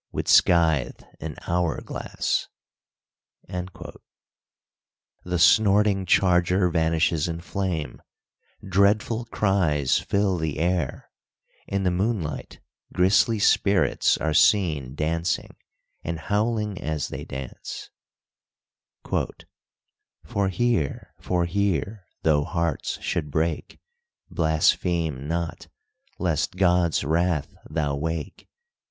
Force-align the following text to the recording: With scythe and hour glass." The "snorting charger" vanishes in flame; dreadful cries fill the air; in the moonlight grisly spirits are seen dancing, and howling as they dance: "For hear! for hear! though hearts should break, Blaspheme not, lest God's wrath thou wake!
With 0.11 0.27
scythe 0.27 1.03
and 1.19 1.37
hour 1.47 1.79
glass." 1.79 2.47
The 3.47 3.93
"snorting 5.37 6.07
charger" 6.07 6.69
vanishes 6.71 7.27
in 7.27 7.39
flame; 7.41 8.01
dreadful 8.67 9.25
cries 9.25 9.99
fill 9.99 10.39
the 10.39 10.57
air; 10.57 11.11
in 11.67 11.83
the 11.83 11.91
moonlight 11.91 12.59
grisly 12.91 13.37
spirits 13.37 14.17
are 14.17 14.33
seen 14.33 14.95
dancing, 14.95 15.55
and 16.03 16.17
howling 16.19 16.81
as 16.81 17.09
they 17.09 17.23
dance: 17.23 17.91
"For 20.25 20.49
hear! 20.49 21.13
for 21.19 21.45
hear! 21.45 22.07
though 22.23 22.43
hearts 22.43 22.99
should 23.03 23.29
break, 23.29 23.79
Blaspheme 24.31 25.27
not, 25.27 25.67
lest 26.17 26.55
God's 26.57 27.03
wrath 27.03 27.53
thou 27.69 27.95
wake! 27.95 28.49